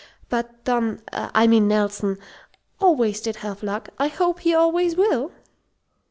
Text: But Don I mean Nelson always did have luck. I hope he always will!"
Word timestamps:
But 0.29 0.63
Don 0.63 0.99
I 1.13 1.45
mean 1.45 1.67
Nelson 1.67 2.17
always 2.79 3.21
did 3.21 3.35
have 3.35 3.61
luck. 3.61 3.89
I 3.99 4.07
hope 4.07 4.39
he 4.39 4.51
always 4.51 4.95
will!" 4.97 5.31